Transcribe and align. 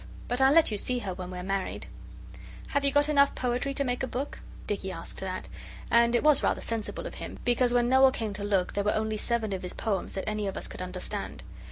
But 0.27 0.41
I'll 0.41 0.51
let 0.51 0.71
you 0.71 0.79
see 0.79 0.97
her 0.97 1.13
when 1.13 1.29
we're 1.29 1.43
married.' 1.43 1.85
'Have 2.69 2.83
you 2.83 2.91
got 2.91 3.07
enough 3.07 3.35
poetry 3.35 3.71
to 3.75 3.83
make 3.83 4.01
a 4.01 4.07
book?' 4.07 4.39
Dicky 4.65 4.91
asked 4.91 5.19
that, 5.19 5.47
and 5.91 6.15
it 6.15 6.23
was 6.23 6.41
rather 6.41 6.59
sensible 6.59 7.05
of 7.05 7.13
him, 7.13 7.37
because 7.45 7.71
when 7.71 7.87
Noel 7.87 8.09
came 8.11 8.33
to 8.33 8.43
look 8.43 8.73
there 8.73 8.83
were 8.83 8.95
only 8.95 9.17
seven 9.17 9.53
of 9.53 9.61
his 9.61 9.75
poems 9.75 10.15
that 10.15 10.27
any 10.27 10.47
of 10.47 10.57
us 10.57 10.67
could 10.67 10.81
understand. 10.81 11.43